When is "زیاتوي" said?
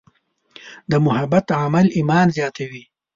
2.37-2.83